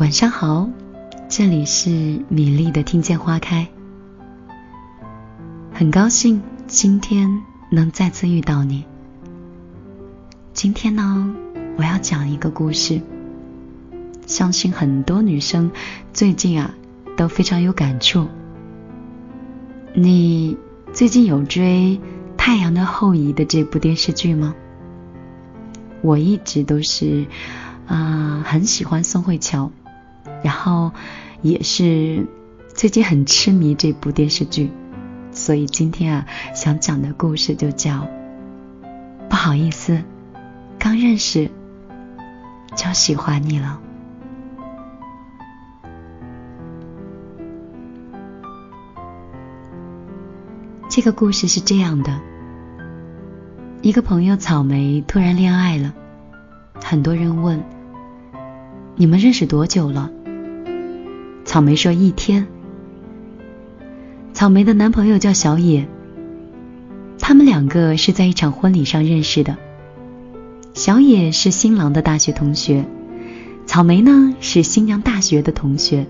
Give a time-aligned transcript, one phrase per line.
[0.00, 0.66] 晚上好，
[1.28, 1.90] 这里是
[2.30, 3.68] 米粒的听见花开。
[5.74, 8.86] 很高兴今天能再次遇到你。
[10.54, 11.36] 今天呢，
[11.76, 13.02] 我要讲一个故事，
[14.26, 15.70] 相信很多女生
[16.14, 16.74] 最近啊
[17.14, 18.26] 都非常有感触。
[19.92, 20.56] 你
[20.94, 22.00] 最近有追
[22.38, 24.54] 《太阳的后裔》的这部电视剧吗？
[26.00, 27.26] 我一直都是
[27.86, 29.70] 啊很喜欢宋慧乔。
[30.42, 30.92] 然后
[31.42, 32.26] 也是
[32.74, 34.70] 最近很痴迷这部电视剧，
[35.32, 38.06] 所以今天啊想讲的故事就叫
[39.28, 40.02] 不好意思，
[40.78, 41.50] 刚认识
[42.74, 43.80] 就喜欢你了。
[50.88, 52.20] 这个故事是这样的：
[53.80, 55.94] 一个朋友草莓突然恋爱了，
[56.82, 57.62] 很多人问
[58.96, 60.10] 你们认识多久了？
[61.50, 62.46] 草莓说：“一天。”
[64.32, 65.88] 草莓的男朋友叫小野，
[67.18, 69.56] 他们两个是在一场婚礼上认识的。
[70.74, 72.84] 小野是新郎的大学同学，
[73.66, 76.06] 草莓呢是新娘大学的同学，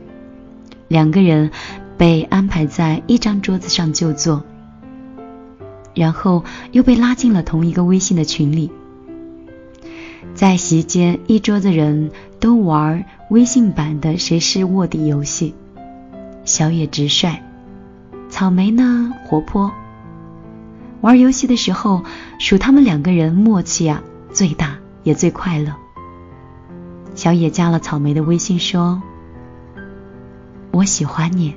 [0.88, 1.50] 两个人
[1.96, 4.44] 被安排在一张桌子上就坐，
[5.94, 8.70] 然后又被拉进了同一个微信的群里。
[10.34, 15.54] 在席间，一桌子人都玩微信版的谁是卧底游戏。
[16.44, 17.40] 小野直率，
[18.28, 19.70] 草莓呢活泼。
[21.00, 22.02] 玩游戏的时候，
[22.40, 25.76] 数他们两个人默契啊最大，也最快乐。
[27.14, 29.00] 小野加了草莓的微信说
[30.72, 31.54] ：“我喜欢你。”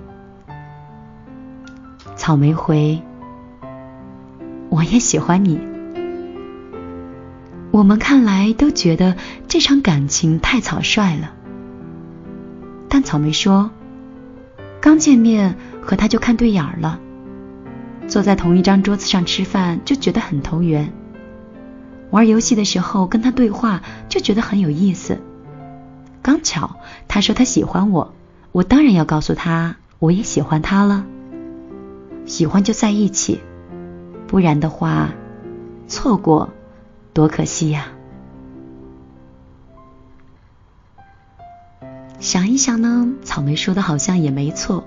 [2.15, 3.01] 草莓回
[4.69, 5.59] ：“我也喜欢你。”
[7.73, 9.15] 我们看来都觉得
[9.47, 11.33] 这场感情太草率了，
[12.93, 13.71] 但草莓说，
[14.79, 16.99] 刚见面和他就看对眼了，
[18.07, 20.93] 坐在同一张桌子上吃饭就觉得很投缘，
[22.11, 25.17] 玩游戏的时候跟他对话就觉得很有意思。
[26.21, 26.75] 刚巧
[27.07, 28.13] 他说他喜欢我，
[28.51, 31.03] 我当然要告诉他我也喜欢他了，
[32.27, 33.39] 喜欢就在一起，
[34.27, 35.09] 不然的话，
[35.87, 36.47] 错过。
[37.11, 37.87] 多可惜呀！
[42.23, 44.85] 想一想呢，草莓说的好像也没错。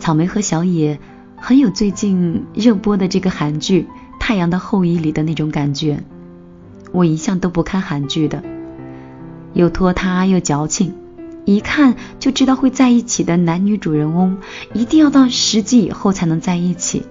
[0.00, 0.98] 草莓和小野
[1.36, 3.82] 很有最近热播的这个韩剧
[4.18, 6.02] 《太阳的后裔》里的那种感觉。
[6.90, 8.42] 我一向都不看韩剧的，
[9.52, 10.94] 又拖沓又矫情，
[11.44, 14.38] 一看就知道会在一起的男女主人翁，
[14.74, 17.04] 一定要到十集以后才能在一起。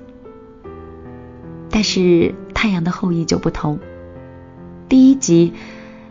[1.70, 2.00] 但是
[2.54, 3.80] 《太阳的后裔》就不同，
[4.90, 5.54] 第一集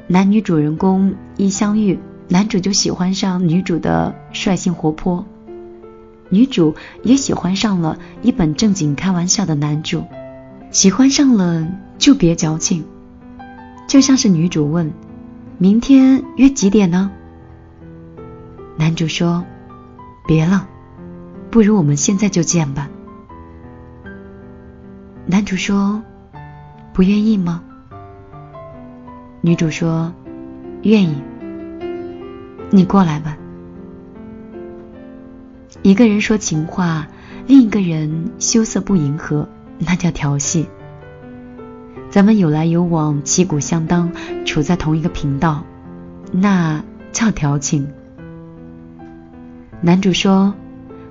[0.07, 1.99] 男女主人公一相遇，
[2.29, 5.25] 男主就喜欢上女主的率性活泼，
[6.29, 10.05] 女主也喜欢上了一本正经开玩笑的男主，
[10.71, 11.67] 喜欢上了
[11.97, 12.85] 就别矫情，
[13.87, 14.93] 就像是女主问
[15.57, 17.11] ：“明天约几点呢？”
[18.77, 19.43] 男主说
[20.29, 20.69] ：“别了，
[21.51, 22.91] 不如我们现在就见吧。”
[25.25, 26.03] 男主说
[26.93, 27.63] ：“不愿意吗？”
[29.41, 30.13] 女主说
[30.85, 31.17] ：“愿意。”
[32.71, 33.37] 你过来吧。
[35.83, 37.07] 一个人说情话，
[37.47, 39.49] 另一个人羞涩不迎合，
[39.79, 40.69] 那叫调戏。
[42.11, 44.11] 咱们有来有往，旗鼓相当，
[44.45, 45.65] 处在同一个频道，
[46.33, 47.89] 那叫调情。
[49.81, 50.55] 男主说：“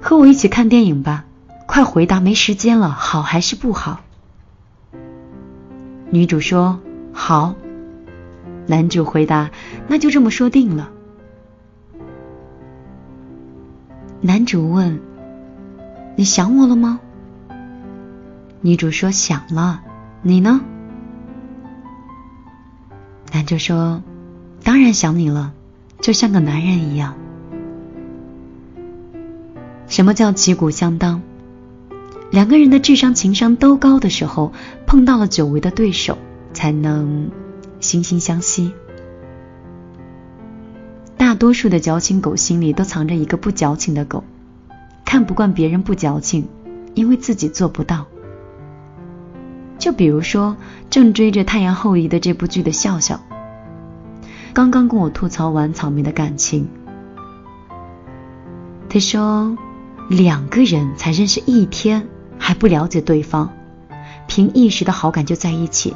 [0.02, 1.26] 和我一起看电影吧。”
[1.66, 4.02] 快回答，没时间了，好还是不好？
[6.10, 6.80] 女主说
[7.14, 7.56] ：“好。”
[8.68, 9.52] 男主回答
[9.88, 10.90] ：“那就这么说定了。”
[14.28, 15.00] 男主问
[16.18, 17.00] ：“你想我了吗？”
[18.60, 19.80] 女主说：“想了。”
[20.22, 20.60] 你呢？
[23.32, 24.04] 男主说
[24.66, 25.54] ：“当然想你了，
[26.02, 27.16] 就像个男人一样。”
[29.88, 31.22] 什么叫旗鼓相当？
[32.30, 34.52] 两个人的智商、情商都高的时候，
[34.86, 36.18] 碰到了久违的对手，
[36.52, 37.32] 才能
[37.80, 38.74] 惺惺相惜。
[41.38, 44.24] 多数的矫情狗心里都藏着一个不矫情的狗，
[45.06, 46.48] 看不惯别人不矫情，
[46.96, 48.06] 因为自己做不到。
[49.80, 50.58] 就比如说，
[50.90, 53.22] 正追着《太阳后裔》的这部剧的笑笑，
[54.54, 56.68] 刚刚跟我吐槽完草莓的感情，
[58.90, 59.56] 他说
[60.10, 62.08] 两个人才认识一天。
[62.40, 63.50] 还不了解对方，
[64.28, 65.96] 凭一时的好感就在一起，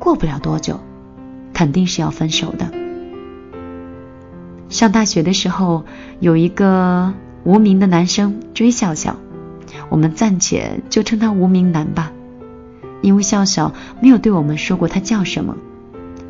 [0.00, 0.78] 过不了多久，
[1.54, 2.79] 肯定是要分手的。
[4.70, 5.84] 上大学的时候，
[6.20, 7.12] 有一个
[7.44, 9.16] 无名的男生追笑笑，
[9.88, 12.12] 我们暂且就称他无名男吧，
[13.02, 15.56] 因为笑笑没有对我们说过他叫什么，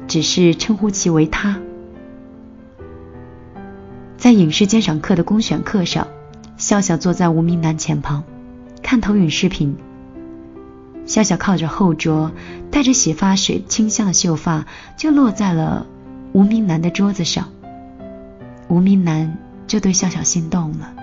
[0.09, 1.59] 只是称呼其为他。
[4.17, 6.09] 在影视鉴赏课的公选课上，
[6.57, 8.25] 笑笑坐在无名男前旁，
[8.83, 9.77] 看投影视频。
[11.05, 12.31] 笑笑靠着后桌，
[12.71, 14.65] 带着洗发水清香的秀发
[14.97, 15.87] 就落在了
[16.33, 17.49] 无名男的桌子上。
[18.71, 19.37] 无名男
[19.67, 20.95] 就对笑笑心动了。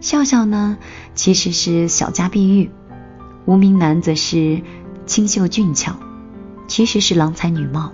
[0.00, 0.78] 笑笑呢，
[1.16, 2.70] 其实是小家碧玉；
[3.44, 4.62] 无名男则是
[5.04, 5.96] 清秀俊俏，
[6.68, 7.92] 其实是郎才女貌。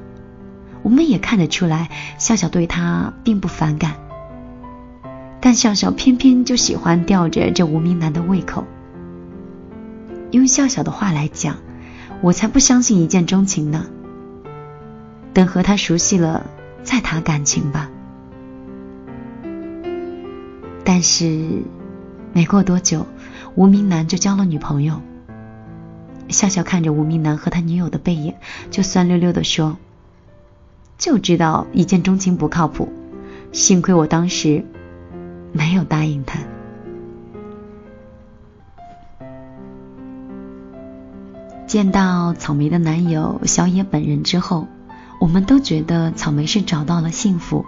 [0.82, 3.94] 我们也看得出来，笑笑对他并不反感，
[5.41, 8.64] 但笑笑偏偏就喜欢吊着这无名男的胃口。
[10.32, 11.56] 用笑笑的话来讲，
[12.21, 13.87] 我才不相信一见钟情呢。
[15.34, 16.46] 等和他熟悉了
[16.82, 17.90] 再谈感情吧。
[20.84, 21.62] 但是
[22.32, 23.06] 没过多久，
[23.54, 25.00] 无名男就交了女朋友。
[26.28, 28.34] 笑笑看着无名男和他女友的背影，
[28.70, 29.78] 就酸溜溜的说
[30.98, 32.92] ：“就知道一见钟情不靠谱，
[33.52, 34.64] 幸亏我当时
[35.52, 36.38] 没有答应他。”
[41.66, 44.66] 见到草莓的男友小野本人之后，
[45.20, 47.65] 我们都觉得草莓是找到了幸福。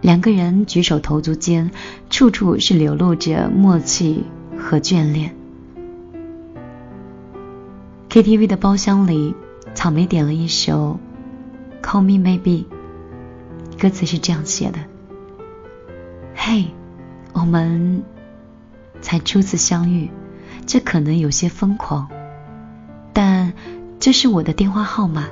[0.00, 1.70] 两个人举手投足间，
[2.10, 4.24] 处处是流露着默契
[4.58, 5.34] 和眷恋。
[8.08, 9.34] KTV 的包厢里，
[9.74, 10.98] 草莓点了一首
[11.86, 12.64] 《Call Me Maybe》，
[13.80, 14.78] 歌词是这样写的
[16.34, 16.66] ：“嘿，
[17.32, 18.02] 我们
[19.00, 20.10] 才初次相遇，
[20.66, 22.08] 这可能有些疯狂。”
[23.14, 23.52] 但
[24.00, 25.28] 这是我的电话号码，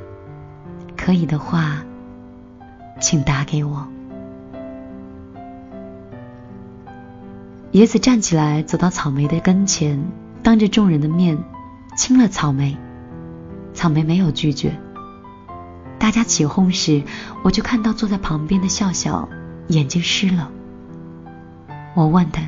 [1.00, 1.78] 可以的话，
[3.00, 3.88] 请打给我。
[7.72, 9.98] 野子站起来，走到草莓的跟前，
[10.42, 11.42] 当着众人的面
[11.96, 12.76] 亲了草莓。
[13.72, 14.78] 草莓没有拒绝。
[15.98, 17.02] 大家起哄时，
[17.42, 19.26] 我就看到坐在旁边的笑笑
[19.68, 20.50] 眼睛湿了。
[21.94, 22.42] 我问他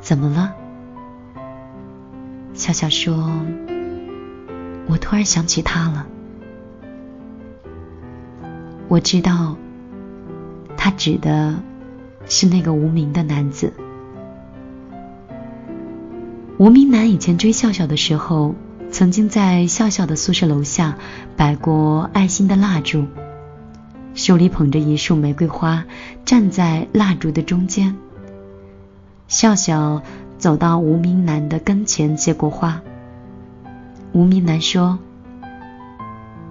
[0.00, 0.54] 怎么了，
[2.54, 3.28] 笑笑说。
[4.86, 6.06] 我突然想起他了，
[8.90, 9.56] 我知道
[10.76, 11.62] 他指的
[12.26, 13.72] 是那个无名的男子。
[16.58, 18.56] 无名男以前追笑笑的时候，
[18.90, 20.98] 曾经在笑笑的宿舍楼下
[21.36, 23.06] 摆过爱心的蜡烛，
[24.14, 25.84] 手里捧着一束玫瑰花，
[26.24, 27.96] 站在蜡烛的中间。
[29.28, 30.02] 笑笑
[30.36, 32.82] 走到无名男的跟前，接过花。
[34.10, 34.98] 无名男说：“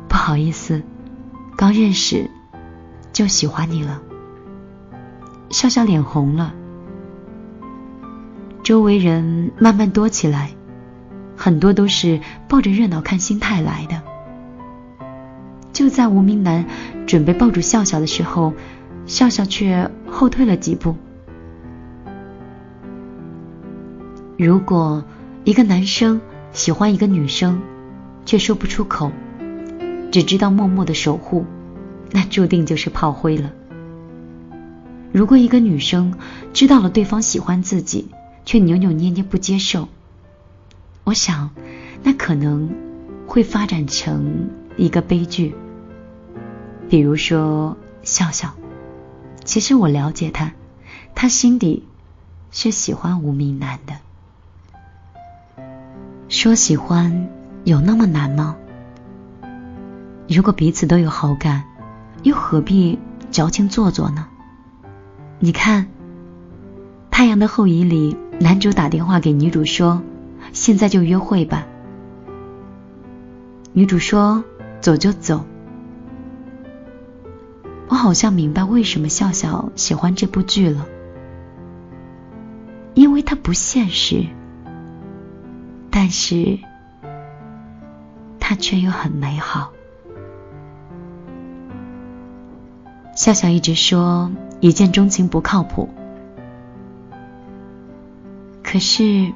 [0.07, 0.81] 不好意思，
[1.59, 2.29] 刚认识
[3.11, 4.01] 就喜欢你了。”
[5.51, 6.53] 笑笑脸红了，
[8.63, 10.51] 周围人慢慢多起来，
[11.35, 14.01] 很多都是抱着热闹看心态来的。
[15.73, 16.65] 就在无名男
[17.05, 18.53] 准备抱住笑笑的时候，
[19.05, 20.95] 笑笑却后退了几步。
[24.37, 25.03] 如果
[25.43, 26.21] 一个男生，
[26.53, 27.61] 喜欢一个女生，
[28.23, 29.11] 却说不出口，
[30.11, 31.45] 只知道默默的守护，
[32.11, 33.51] 那注定就是炮灰了。
[35.11, 36.13] 如果一个女生
[36.53, 38.09] 知道了对方喜欢自己，
[38.45, 39.87] 却扭扭捏捏不接受，
[41.03, 41.49] 我想，
[42.03, 42.69] 那可能
[43.27, 45.55] 会发展成一个悲剧。
[46.89, 48.53] 比如说笑笑，
[49.43, 50.53] 其实我了解他，
[51.13, 51.83] 他心底
[52.51, 53.93] 是喜欢无名男的。
[56.29, 57.29] 说喜欢
[57.63, 58.55] 有那么难吗？
[60.29, 61.63] 如果彼此都有好感，
[62.21, 62.99] 又何必
[63.31, 64.27] 矫情做作呢？
[65.39, 65.85] 你看，
[67.09, 70.03] 《太阳的后裔》里，男主打电话给女主说
[70.53, 71.65] ：“现在就约会吧。”
[73.73, 74.43] 女主说
[74.81, 75.43] ：“走就走。”
[77.89, 80.85] 我好像明白为什么笑笑喜欢这部剧了，
[82.93, 84.27] 因为它不现实。
[85.89, 86.59] 但是，
[88.39, 89.71] 他却又很美好。
[93.19, 95.89] 笑笑一直说一见钟情不靠谱，
[98.63, 99.33] 可是，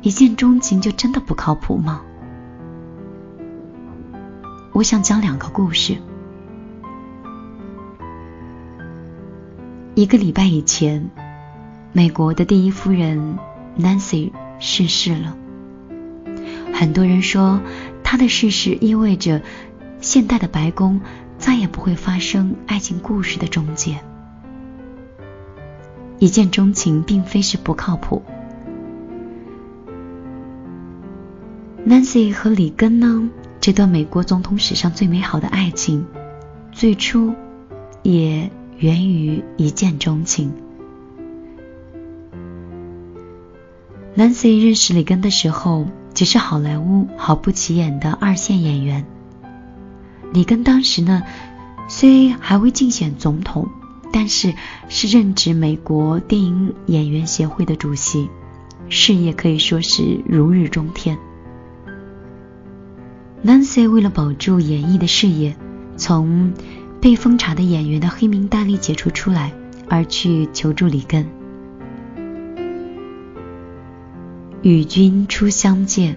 [0.00, 2.02] 一见钟情就真的不靠谱吗？
[4.72, 5.96] 我想讲两个故事。
[9.94, 11.12] 一个礼拜以前，
[11.92, 13.38] 美国的第一夫人
[13.78, 14.32] Nancy。
[14.58, 15.36] 逝世了，
[16.74, 17.60] 很多人说
[18.02, 19.42] 她的逝世意味着
[20.00, 21.00] 现代的白宫
[21.42, 23.98] 再也不会发生爱情故事的终结。
[26.20, 28.22] 一见钟情并非是不靠谱。
[31.84, 33.28] Nancy 和里根呢？
[33.60, 36.06] 这段美国总统史上最美好的爱情，
[36.70, 37.34] 最初
[38.04, 40.52] 也源于一见钟情。
[44.16, 49.04] Nancy 认识里根的时候，只是好莱坞毫不起眼的二线演员。
[50.32, 51.22] 里根当时呢，
[51.88, 53.68] 虽还未竞选总统，
[54.12, 54.54] 但是
[54.88, 58.28] 是任职美国电影演员协会的主席，
[58.88, 61.18] 事业可以说是如日中天。
[63.44, 65.56] Nancy 为了保住演艺的事业，
[65.96, 66.52] 从
[67.00, 69.52] 被封查的演员的黑名单里解除出来，
[69.88, 71.26] 而去求助里根。
[74.62, 76.16] 与君初相见，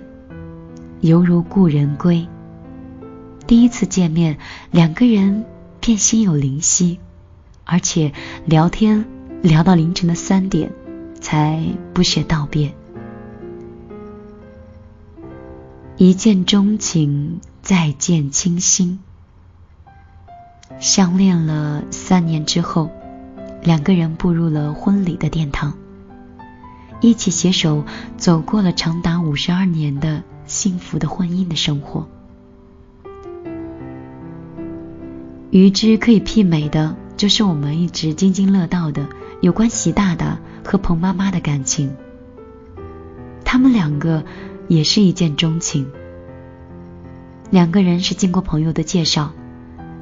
[1.01, 2.27] 犹如故人归。
[3.47, 4.39] 第一次见面，
[4.71, 5.45] 两个人
[5.79, 6.99] 便心有灵犀，
[7.63, 8.11] 而且
[8.45, 9.05] 聊天
[9.43, 10.71] 聊到凌晨的三点，
[11.21, 12.73] 才不舍道别。
[15.97, 18.99] 一见钟情，再见倾心。
[20.79, 22.89] 相恋了三年之后，
[23.61, 25.77] 两个人步入了婚礼的殿堂，
[26.99, 27.85] 一起携手
[28.17, 32.07] 走过了长达五十二年的幸福的婚姻的生活。
[35.55, 39.07] 与之可以媲美的，就是我们一直津津乐道的
[39.39, 41.95] 有关习大大和彭妈妈的感情。
[43.45, 44.21] 他们两个。
[44.67, 45.85] 也是一见钟情。
[47.51, 49.31] 两个人是经过朋友的介绍，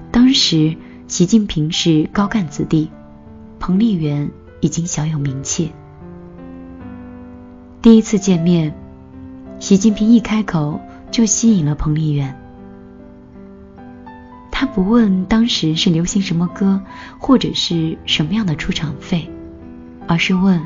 [0.10, 0.78] 当时
[1.10, 2.90] 习近平是高干子弟，
[3.60, 4.32] 彭丽媛
[4.62, 5.74] 已经小有名气。
[7.82, 8.74] 第一次见面，
[9.60, 10.80] 习近平一开口
[11.12, 12.43] 就吸引了彭丽媛。
[14.56, 16.80] 他不问当时是流行什么歌，
[17.18, 19.28] 或者是什么样的出场费，
[20.08, 20.62] 而是问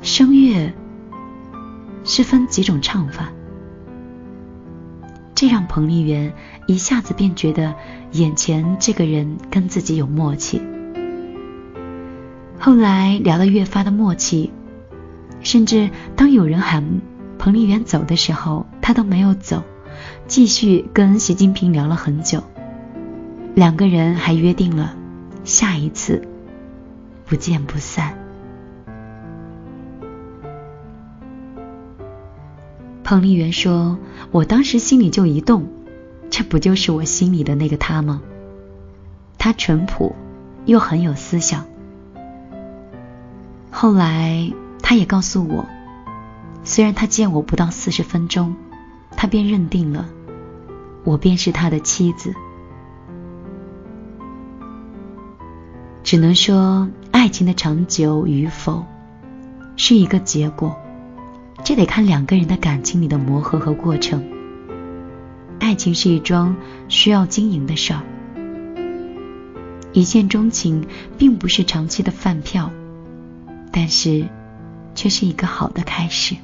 [0.00, 0.72] 声乐。
[2.06, 3.32] 是分几种唱法，
[5.34, 6.30] 这让彭丽媛
[6.66, 7.74] 一下子便觉得
[8.12, 10.60] 眼前这个人跟自己有默契。
[12.58, 14.52] 后来聊得越发的默契，
[15.40, 17.00] 甚至当有人喊
[17.38, 19.62] 彭丽媛走的时候，他都没有走，
[20.26, 22.44] 继续跟习近平聊了很久。
[23.54, 24.96] 两个人还约定了
[25.44, 26.26] 下一次
[27.24, 28.18] 不见不散。
[33.04, 33.96] 彭丽媛说
[34.32, 35.68] ：“我当时心里就一动，
[36.30, 38.22] 这不就是我心里的那个他吗？
[39.38, 40.16] 他淳朴，
[40.64, 41.64] 又很有思想。
[43.70, 45.66] 后来他也告诉我，
[46.64, 48.56] 虽然他见我不到四十分钟，
[49.16, 50.08] 他便认定了
[51.04, 52.34] 我便是他的妻子。
[56.04, 58.84] 只能说，爱情的长久与否，
[59.74, 60.76] 是一个结果。”
[61.64, 64.22] 这得看两个人的感情里的磨合和过程。
[65.58, 66.54] 爱情是一桩
[66.88, 68.02] 需要经营的事儿，
[69.94, 72.70] 一见钟情并不是长期的饭票，
[73.72, 74.28] 但是
[74.94, 76.36] 却是一个好的开始。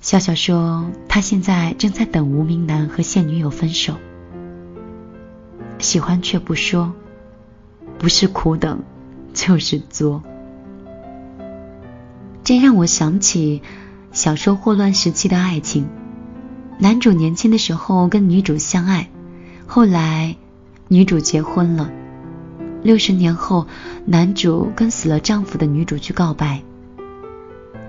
[0.00, 3.98] 笑笑说，他现在正在等无名男和现女友分手，
[5.82, 6.92] 喜欢却不说，
[7.98, 8.80] 不是苦等，
[9.34, 10.22] 就是作。
[12.44, 13.62] 这让我想起
[14.12, 15.86] 小说霍乱时期的爱情。
[16.78, 19.10] 男主年轻的时候跟女主相爱，
[19.66, 20.36] 后来
[20.86, 21.90] 女主结婚了。
[22.82, 23.66] 六十年后，
[24.06, 26.62] 男主跟死了丈夫的女主去告白，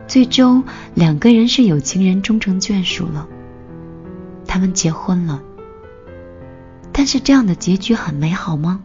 [0.07, 0.63] 最终
[0.95, 3.27] 两个人是有情人终成眷属了。
[4.47, 5.41] 他们结婚了，
[6.93, 8.81] 但是这样的结局很美好吗？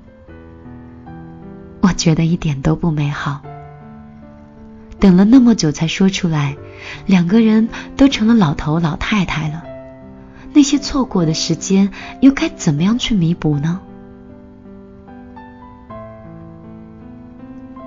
[1.82, 3.42] 我觉得一点都不美好。
[4.98, 6.56] 等了那么久才说出来，
[7.06, 9.62] 两个人都成了老头老太太了，
[10.52, 13.80] 那些错过的时间又该怎么样去弥补呢？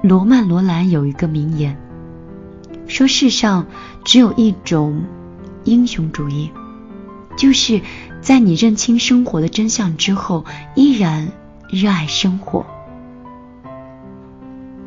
[0.02, 1.78] 罗曼·罗兰有一个名言，
[2.88, 3.66] 说世上
[4.06, 5.04] 只有一种
[5.64, 6.50] 英雄主义，
[7.36, 7.82] 就是
[8.22, 11.30] 在你认清生活的真相之后，依然
[11.70, 12.66] 热爱生活。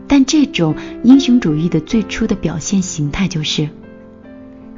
[0.07, 3.69] 但这种英雄主义的最初的表现形态就是，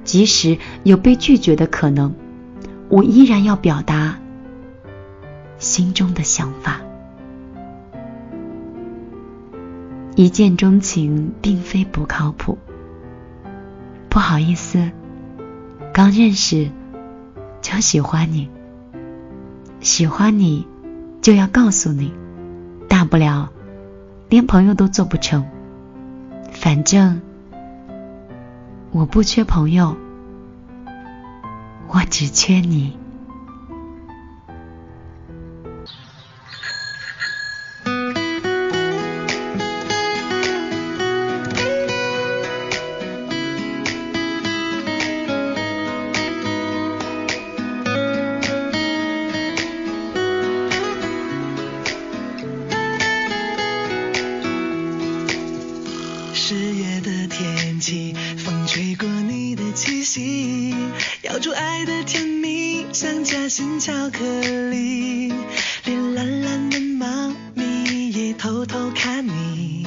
[0.05, 2.15] 即使有被拒绝的可能，
[2.89, 4.19] 我依然要表达
[5.59, 6.81] 心中的想法。
[10.15, 12.57] 一见钟情并非不靠谱。
[14.09, 14.91] 不好意思，
[15.93, 16.71] 刚认识
[17.69, 18.49] 就喜欢你，
[19.81, 20.69] 喜欢你
[21.21, 22.13] 就要告诉你，
[22.89, 23.51] 大不了
[24.29, 25.45] 连朋友都做不成。
[26.53, 27.21] 反正
[28.93, 29.97] 我不缺朋友，
[31.89, 32.97] 我只缺你。
[63.87, 64.19] 巧克
[64.69, 65.33] 力，
[65.85, 69.87] 连懒懒的猫咪也偷偷看你，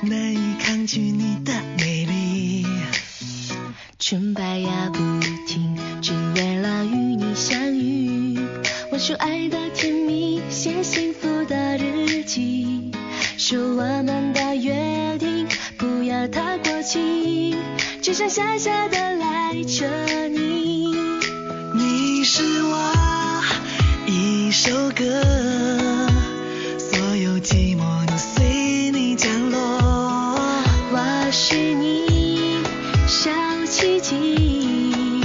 [0.00, 2.66] 难以抗拒你的美丽。
[4.00, 4.98] 纯白牙不
[5.46, 8.40] 停，只为了与你相遇。
[8.90, 12.90] 我说爱的甜蜜，写幸福的日记，
[13.38, 15.46] 说我们的约定
[15.78, 17.54] 不要太过期，
[18.02, 20.61] 只想傻傻的赖着你。
[22.34, 23.42] 是我
[24.06, 25.04] 一首歌，
[26.78, 29.60] 所有寂寞都随你降落。
[30.92, 32.56] 我是你
[33.06, 33.30] 小
[33.66, 35.22] 奇迹，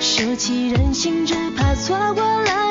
[0.00, 2.61] 收起任性，只怕错过了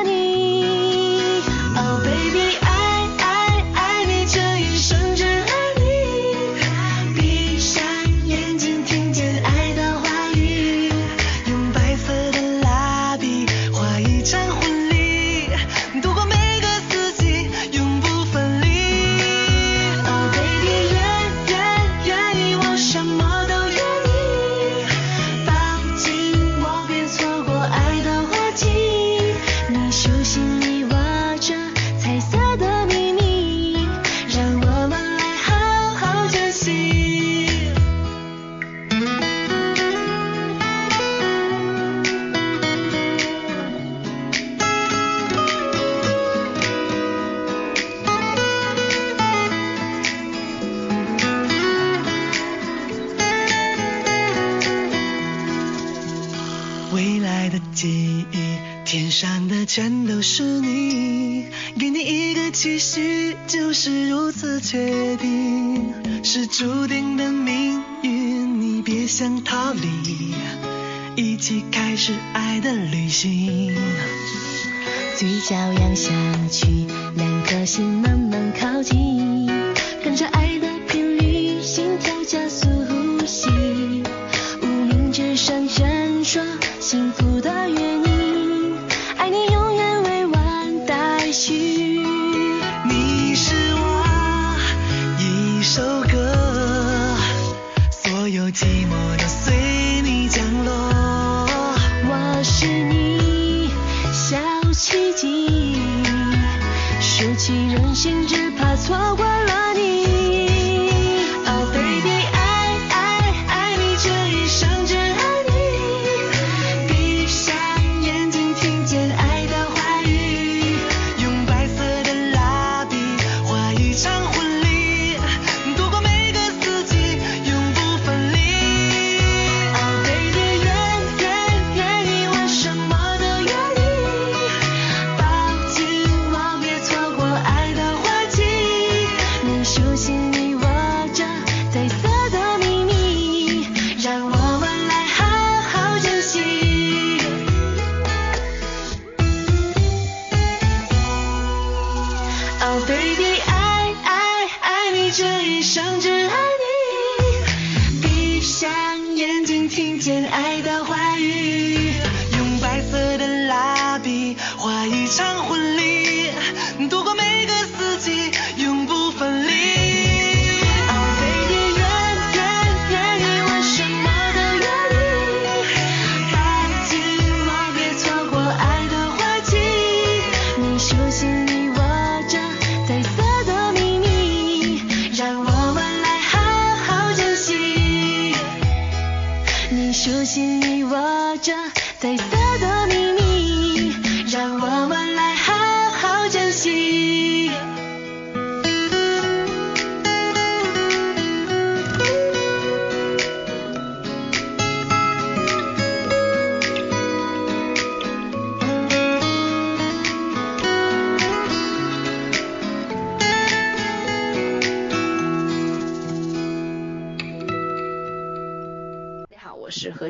[64.32, 65.92] 次确定，
[66.24, 70.34] 是注定的命运，你别想逃离，
[71.14, 73.74] 一起开始爱的旅行。
[75.16, 76.10] 嘴角扬下
[76.50, 79.46] 去，两颗心慢慢靠近，
[80.02, 80.51] 跟着爱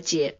[0.03, 0.35] 节。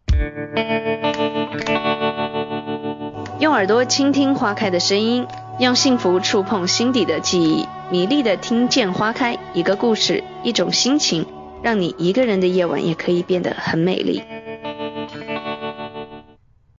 [3.39, 5.25] 用耳朵倾听花开的声音，
[5.59, 11.25] 用幸福触碰心底的记忆，迷丽的听见花开，一个故事，一种心情，
[11.61, 14.21] 让你一个人的夜晚也可以变得很美丽。